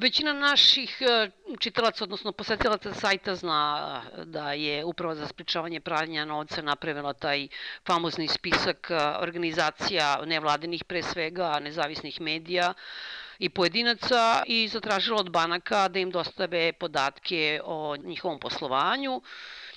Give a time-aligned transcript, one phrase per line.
[0.00, 6.62] Većina naših e, čitalaca, odnosno posetilaca sajta zna da je upravo za spričavanje pranja novca
[6.62, 7.48] napravila taj
[7.86, 8.90] famozni spisak
[9.20, 12.74] organizacija nevladinih pre svega, nezavisnih medija,
[13.38, 19.16] i pojedinaca i zatražila od banaka da im dostave podatke o njihovom poslovanju.
[19.16, 19.69] e,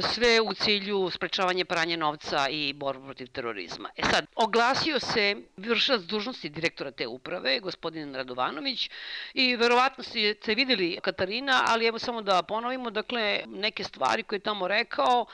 [0.00, 3.90] sve u cilju sprečavanja pranja novca i borbu protiv terorizma.
[3.96, 8.90] E sad, oglasio se vršilac dužnosti direktora te uprave, gospodin Radovanović,
[9.34, 14.40] i verovatno ste videli Katarina, ali evo samo da ponovimo, dakle, neke stvari koje je
[14.40, 15.26] tamo rekao,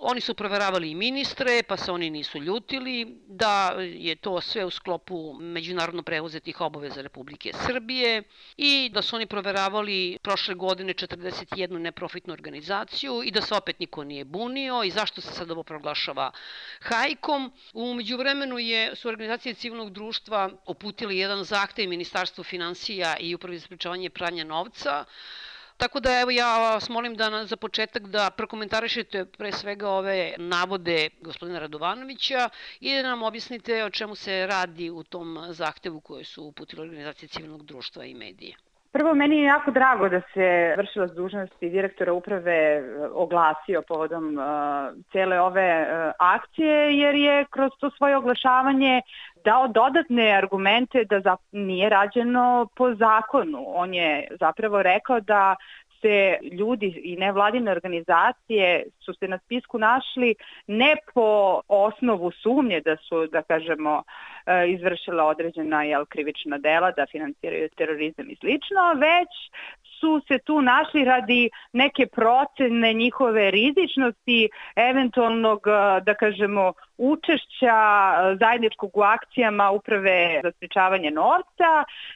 [0.00, 4.70] Oni su proveravali i ministre, pa se oni nisu ljutili, da je to sve u
[4.70, 8.22] sklopu međunarodno preuzetih obaveza Republike Srbije
[8.56, 14.04] i da su oni proveravali prošle godine 41 neprofitnu organizaciju i da se opet niko
[14.04, 16.30] nije bunio i zašto se sad ovo proglašava
[16.80, 17.52] hajkom.
[17.72, 23.64] U međuvremenu je, su organizacije civilnog društva uputili jedan zahtev Ministarstvu financija i upravi za
[23.64, 25.04] spričavanje pranja novca,
[25.78, 31.08] Tako da evo ja vas molim da za početak da prokomentarišete pre svega ove navode
[31.20, 32.48] gospodina Radovanovića
[32.80, 37.28] i da nam objasnite o čemu se radi u tom zahtevu koje su uputile organizacije
[37.28, 38.54] civilnog društva i medije.
[38.92, 42.82] Prvo, meni je jako drago da se vršilac dužnosti direktora uprave e,
[43.12, 44.44] oglasio povodom uh,
[45.12, 49.02] cele ove uh, akcije, jer je kroz to svoje oglašavanje
[49.48, 53.64] dao dodatne argumente da za, nije rađeno po zakonu.
[53.66, 55.56] On je zapravo rekao da
[56.00, 60.34] se ljudi i nevladine organizacije su se na spisku našli
[60.66, 64.02] ne po osnovu sumnje da su, da kažemo,
[64.46, 69.32] e, izvršila određena jel, krivična dela, da financiraju terorizam i slično, već
[70.00, 78.36] su se tu našli radi neke procene njihove rizičnosti, eventualnog, e, da kažemo, učešća e,
[78.40, 81.70] zajedničkog u akcijama uprave za spričavanje novca.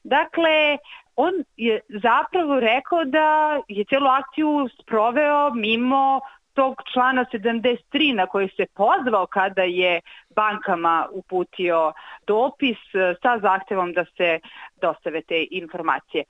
[0.05, 0.78] Dakle,
[1.16, 6.20] on je zapravo rekao da je celu akciju sproveo mimo
[6.55, 10.00] tog člana 73 na koji se pozvao kada je
[10.37, 11.93] bankama uputio
[12.26, 12.78] dopis
[13.22, 14.41] sa zahtevom da se
[14.81, 16.25] dostave te informacije.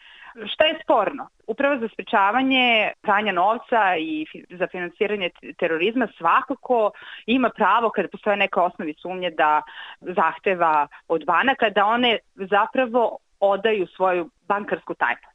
[0.46, 1.28] Šta je sporno?
[1.46, 6.90] Upravo za sprečavanje pranja novca i za finansiranje terorizma svakako
[7.26, 9.62] ima pravo kada postoje neka osnovi sumnje da
[10.00, 15.32] zahteva od banaka da one zapravo odaju svoju bankarsku tajnu.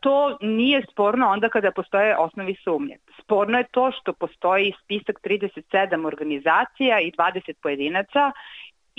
[0.00, 2.96] To nije sporno onda kada postoje osnovi sumnje.
[3.22, 8.32] Sporno je to što postoji spisak 37 organizacija i 20 pojedinaca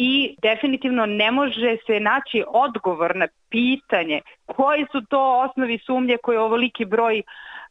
[0.01, 6.39] i definitivno ne može se naći odgovor na pitanje koji su to osnovi sumnje koje
[6.39, 7.21] ovoliki broj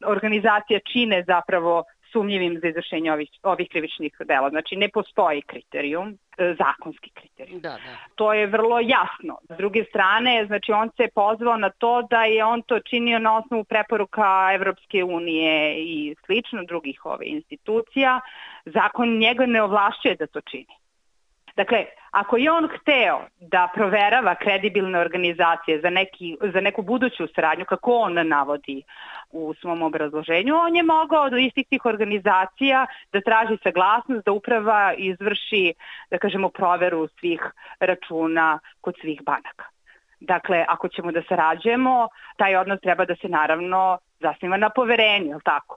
[0.07, 4.51] organizacija čine zapravo sumnjivim za izvršenje ovih, ovih krivičnih dela.
[4.51, 7.61] Znači, ne postoji kriterijum, e, zakonski kriterijum.
[7.61, 7.97] Da, da.
[8.15, 9.39] To je vrlo jasno.
[9.43, 13.39] S druge strane, znači, on se pozvao na to da je on to činio na
[13.39, 18.21] osnovu preporuka Evropske unije i slično drugih ove institucija.
[18.65, 20.78] Zakon njega ne ovlašćuje da to čini.
[21.59, 27.65] Dakle, ako je on hteo da proverava kredibilne organizacije za, neki, za neku buduću saradnju,
[27.65, 28.83] kako on navodi
[29.31, 34.95] u svom obrazloženju, on je mogao od istih tih organizacija da traži saglasnost da uprava
[34.97, 35.75] izvrši,
[36.11, 37.41] da kažemo, proveru svih
[37.81, 39.65] računa kod svih banaka.
[40.21, 45.35] Dakle, ako ćemo da sarađujemo, taj odnos treba da se naravno zasniva na poverenju, je
[45.35, 45.77] li tako?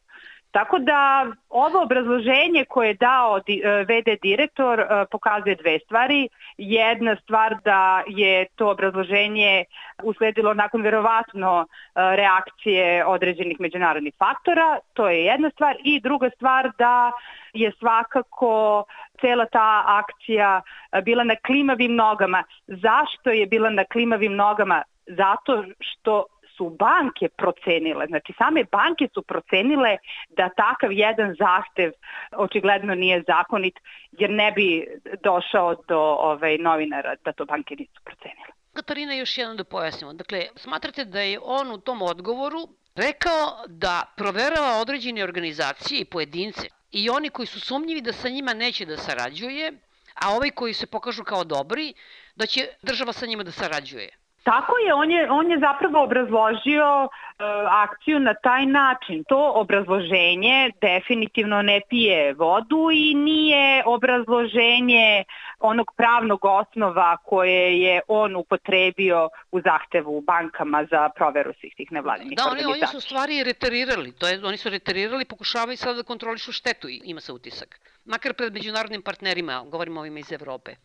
[0.51, 3.41] Tako da ovo obrazloženje koje je dao e,
[3.83, 6.29] VD direktor e, pokazuje dve stvari.
[6.57, 9.65] Jedna stvar da je to obrazloženje
[10.03, 15.75] usledilo nakon verovatno e, reakcije određenih međunarodnih faktora, to je jedna stvar.
[15.83, 17.11] I druga stvar da
[17.53, 18.83] je svakako
[19.21, 20.61] cela ta akcija
[21.03, 22.43] bila na klimavim nogama.
[22.67, 24.83] Zašto je bila na klimavim nogama?
[25.07, 26.25] Zato što
[26.57, 29.97] su banke procenile, znači same banke su procenile
[30.29, 31.91] da takav jedan zahtev
[32.31, 33.79] očigledno nije zakonit
[34.11, 34.87] jer ne bi
[35.23, 38.51] došao do ovaj, novinara da to banke nisu procenile.
[38.73, 40.13] Katarina, još jednom da pojasnimo.
[40.13, 46.67] Dakle, smatrate da je on u tom odgovoru rekao da proverava određene organizacije i pojedince
[46.91, 49.73] i oni koji su sumnjivi da sa njima neće da sarađuje,
[50.15, 51.93] a ovi koji se pokažu kao dobri,
[52.35, 54.09] da će država sa njima da sarađuje.
[54.43, 57.07] Tako je, on je, on je zapravo obrazložio e,
[57.69, 59.23] akciju na taj način.
[59.23, 65.23] To obrazloženje definitivno ne pije vodu i nije obrazloženje
[65.59, 72.37] onog pravnog osnova koje je on upotrebio u zahtevu bankama za proveru svih tih nevladinih
[72.37, 72.67] da, organizacija.
[72.67, 76.51] Da, oni, oni su stvari reterirali, to je, oni su reterirali, pokušavaju sada da kontrolišu
[76.51, 77.79] štetu, ima se utisak.
[78.05, 80.75] Makar pred međunarodnim partnerima, govorimo ovima iz Evrope.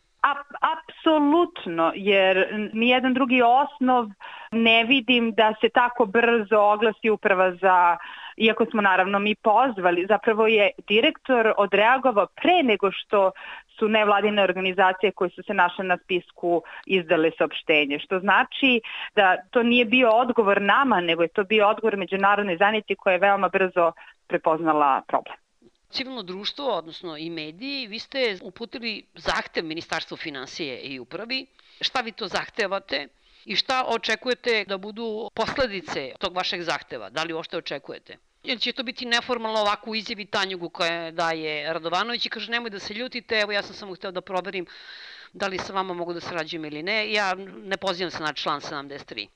[0.75, 4.05] Apsolutno, jer nijedan drugi osnov
[4.51, 7.97] ne vidim da se tako brzo oglasi uprava za
[8.37, 13.31] iako smo naravno mi pozvali, zapravo je direktor odreagovao pre nego što
[13.79, 18.81] su nevladine organizacije koje su se našle na spisku izdale saopštenje, što znači
[19.15, 23.19] da to nije bio odgovor nama, nego je to bio odgovor međunarodnoj zajednici koja je
[23.19, 23.91] veoma brzo
[24.27, 25.46] prepoznala problem.
[25.89, 31.45] Civilno društvo, odnosno i mediji, vi ste uputili zahtev Ministarstvu financije i upravi.
[31.81, 33.07] Šta vi to zahtevate?
[33.45, 37.09] I šta očekujete da budu posledice tog vašeg zahteva?
[37.09, 38.17] Da li uopšte očekujete?
[38.43, 42.69] Jer će to biti neformalno ovako u izjavi Tanjugu koja daje Radovanović i kaže nemoj
[42.69, 44.65] da se ljutite, evo ja sam samo hteo da proverim
[45.33, 47.11] da li sa vama mogu da sarađujem ili ne.
[47.11, 49.27] Ja ne pozivam se na član 73.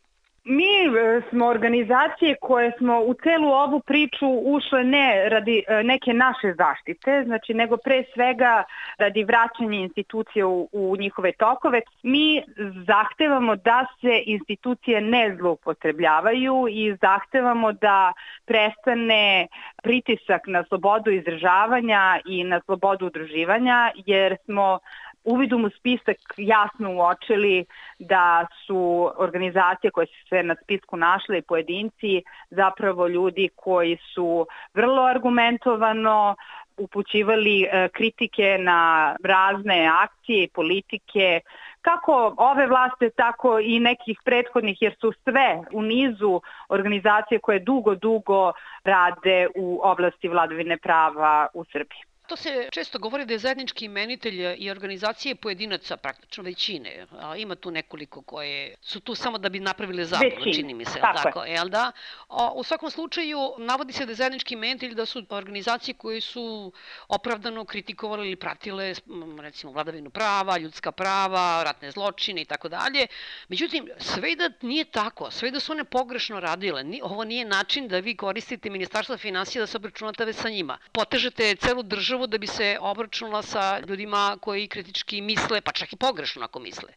[0.81, 6.13] Mi e, smo organizacije koje smo u celu ovu priču ušle ne radi e, neke
[6.13, 8.63] naše zaštite, znači nego pre svega
[8.97, 11.81] radi vraćanja institucije u, u njihove tokove.
[12.03, 12.43] Mi
[12.87, 18.13] zahtevamo da se institucije ne zloupotrebljavaju i zahtevamo da
[18.45, 19.47] prestane
[19.83, 24.79] pritisak na slobodu izražavanja i na slobodu udruživanja, jer smo
[25.23, 27.65] uvidom u spisak jasno uočili
[27.99, 34.47] da su organizacije koje su se na spisku našle i pojedinci zapravo ljudi koji su
[34.73, 36.35] vrlo argumentovano
[36.77, 41.41] upućivali e, kritike na razne akcije i politike
[41.81, 47.95] kako ove vlasti, tako i nekih prethodnih, jer su sve u nizu organizacije koje dugo,
[47.95, 48.53] dugo
[48.83, 52.10] rade u oblasti vladavine prava u Srbiji.
[52.31, 57.05] To se često govori da je zajednički imenitelj i organizacije pojedinaca, praktično većine.
[57.19, 60.99] A ima tu nekoliko koje su tu samo da bi napravile zabunu, čini mi se.
[60.99, 61.51] Tako, tako je.
[61.51, 61.91] Jel da?
[62.29, 66.71] O, u svakom slučaju, navodi se da je zajednički imenitelj da su organizacije koje su
[67.07, 68.93] opravdano kritikovali ili pratile,
[69.39, 73.07] recimo, vladavinu prava, ljudska prava, ratne zločine i tako dalje.
[73.47, 77.99] Međutim, sve da nije tako, sve da su one pogrešno radile, ovo nije način da
[77.99, 80.77] vi koristite Ministarstvo financija da se obračunate sa njima.
[80.91, 85.93] Potežete celu državu državu da bi se obračunala sa ljudima koji kritički misle, pa čak
[85.93, 86.93] i pogrešno ako misle.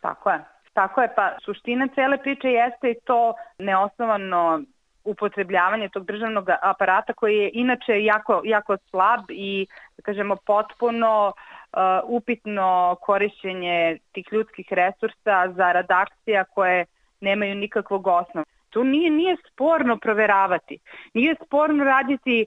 [0.00, 0.44] Tako je.
[0.74, 4.62] Tako je, pa suština cele priče jeste i to neosnovano
[5.04, 9.66] upotrebljavanje tog državnog aparata koji je inače jako, jako slab i
[9.96, 16.86] da kažemo potpuno uh, upitno korišćenje tih ljudskih resursa za redakcija koje
[17.20, 18.46] nemaju nikakvog osnova.
[18.72, 20.78] To nije, nije sporno proveravati.
[21.14, 22.46] Nije sporno raditi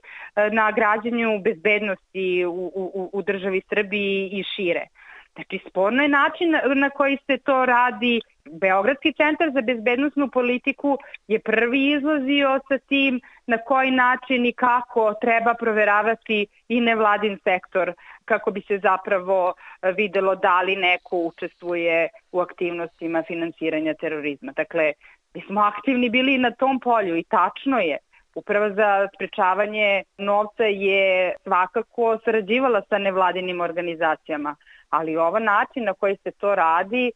[0.50, 4.86] na građanju bezbednosti u, u, u državi Srbiji i šire.
[5.34, 8.20] Znači, sporno je način na koji se to radi.
[8.50, 10.98] Beogradski centar za bezbednostnu politiku
[11.28, 17.92] je prvi izlazio sa tim na koji način i kako treba proveravati i nevladin sektor
[18.24, 19.54] kako bi se zapravo
[19.96, 24.52] videlo da li neko učestvuje u aktivnostima finansiranja terorizma.
[24.52, 24.92] Dakle,
[25.36, 27.98] Mi smo aktivni bili na tom polju i tačno je.
[28.34, 34.56] Uprava za sprečavanje novca je svakako sarađivala sa nevladinim organizacijama,
[34.90, 37.12] ali ovo način na koji se to radi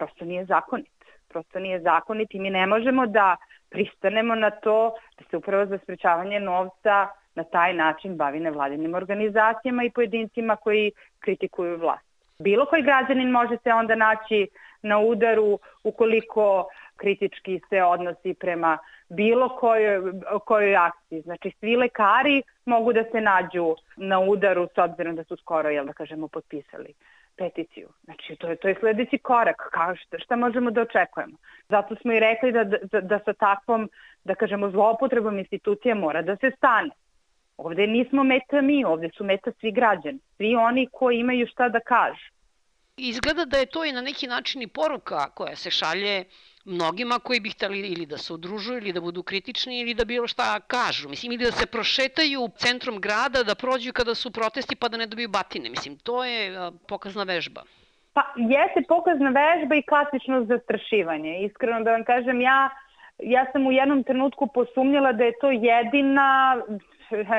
[0.00, 0.98] prosto nije zakonit.
[1.28, 3.36] Prosto nije zakonit i mi ne možemo da
[3.70, 9.84] pristanemo na to da se uprava za sprečavanje novca na taj način bavi nevladinim organizacijama
[9.84, 12.06] i pojedincima koji kritikuju vlast.
[12.38, 14.48] Bilo koji građanin može se onda naći
[14.82, 20.12] na udaru ukoliko kritički se odnosi prema bilo kojoj,
[20.44, 21.20] kojoj akciji.
[21.20, 25.86] Znači, svi lekari mogu da se nađu na udaru s obzirom da su skoro, jel
[25.86, 26.94] da kažemo, potpisali
[27.40, 27.88] peticiju.
[28.04, 29.60] Znači, to je, to je sledeći korak.
[29.72, 31.36] Kao šta, šta možemo da očekujemo?
[31.68, 33.90] Zato smo i rekli da, da, da sa takvom,
[34.24, 36.90] da kažemo, zloupotrebom institucije mora da se stane.
[37.56, 40.20] Ovde nismo meta mi, ovde su meta svi građani.
[40.36, 42.26] Svi oni koji imaju šta da kažu.
[42.96, 46.24] Izgleda da je to i na neki način i poruka koja se šalje
[46.64, 50.26] mnogima koji bi hteli ili da se udružuju ili da budu kritični ili da bilo
[50.26, 51.08] šta kažu.
[51.08, 55.06] Mislim, ili da se prošetaju centrom grada, da prođu kada su protesti pa da ne
[55.06, 55.70] dobiju batine.
[55.70, 57.62] Mislim, to je pokazna vežba.
[58.12, 61.40] Pa jeste pokazna vežba i klasično zastrašivanje.
[61.44, 62.70] Iskreno da vam kažem, ja,
[63.18, 66.56] ja sam u jednom trenutku posumnjala da je to jedina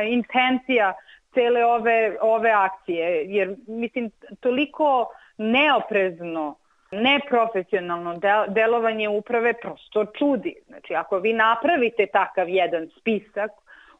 [0.09, 0.93] intencija
[1.33, 6.55] cele ove, ove akcije, jer mislim, toliko neoprezno
[6.91, 10.55] neprofesionalno delovanje uprave prosto čudi.
[10.67, 13.51] Znači, ako vi napravite takav jedan spisak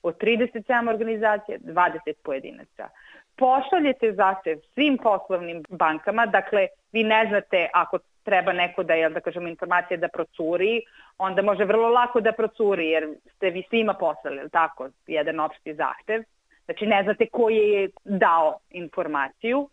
[0.04, 2.90] od 37 organizacija, 20 pojedinaca,
[3.36, 9.20] pošaljete zahtev svim poslovnim bankama, dakle, vi ne znate ako treba neko da, jel da
[9.20, 10.82] kažemo, informacije da procuri,
[11.18, 16.24] onda može vrlo lako da procuri, jer ste vi svima poslali, tako, jedan opšti zahtev.
[16.66, 19.70] Znači, ne znate ko je dao informaciju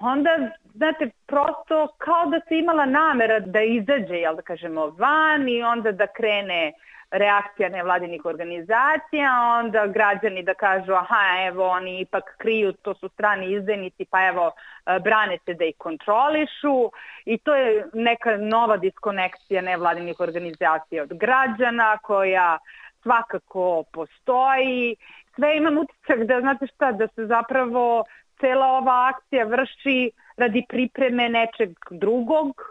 [0.00, 0.30] onda,
[0.74, 5.92] znate, prosto kao da se imala namera da izađe, jel da kažemo, van i onda
[5.92, 6.72] da krene
[7.10, 13.52] reakcija nevladinih organizacija, onda građani da kažu aha, evo oni ipak kriju, to su strani
[13.52, 14.50] izdajnici, pa evo
[14.86, 16.90] e, brane se da ih kontrolišu
[17.24, 22.58] i to je neka nova diskonekcija nevladinih organizacija od građana koja
[23.02, 24.96] svakako postoji.
[25.34, 28.04] Sve imam utisak da, znate šta, da se zapravo
[28.40, 32.62] cela ova akcija vrši radi pripreme nečeg drugog,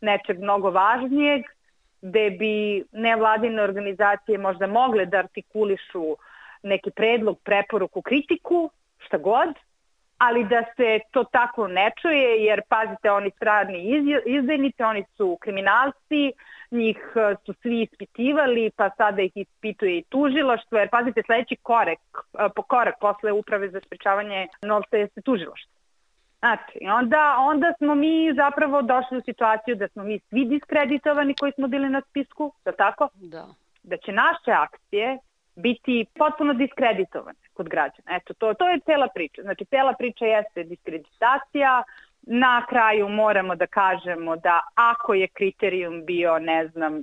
[0.00, 1.42] nečeg mnogo važnijeg,
[2.02, 6.16] gde bi nevladine organizacije možda mogle da artikulišu
[6.62, 9.54] neki predlog, preporuku, kritiku, šta god,
[10.18, 13.84] ali da se to tako ne čuje, jer pazite, oni strani
[14.26, 16.32] izdajnici, oni su kriminalci,
[16.70, 22.00] njih e, su svi ispitivali, pa sada ih ispituje i tužiloštvo, jer pazite, sledeći korek,
[22.38, 25.80] e, po korak posle uprave za sprečavanje novca jeste tužiloštvo.
[26.38, 31.52] Znači, onda, onda smo mi zapravo došli u situaciju da smo mi svi diskreditovani koji
[31.52, 33.08] smo bili na spisku, da tako?
[33.14, 33.46] Da.
[33.82, 35.18] Da će naše akcije
[35.56, 38.16] biti potpuno diskreditovane kod građana.
[38.16, 39.42] Eto, to, to je cela priča.
[39.42, 41.82] Znači, cela priča jeste diskreditacija,
[42.22, 47.02] Na kraju moramo da kažemo da ako je kriterijum bio, ne znam,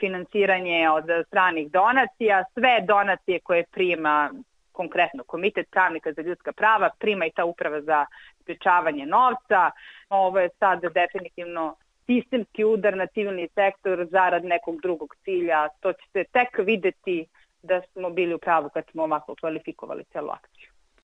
[0.00, 4.30] finansiranje od stranih donacija, sve donacije koje prima
[4.72, 8.06] konkretno Komitet pravnika za ljudska prava, prima i ta uprava za
[8.40, 9.70] sprečavanje novca.
[10.08, 15.68] Ovo je sad definitivno sistemski udar na civilni sektor zarad nekog drugog cilja.
[15.80, 17.26] To će se tek videti
[17.62, 20.77] da smo bili u pravu kad smo ovako kvalifikovali celu akciju.